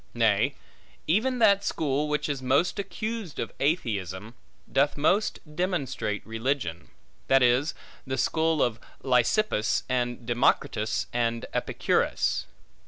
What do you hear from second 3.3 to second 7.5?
of atheism doth most demonstrate religion; that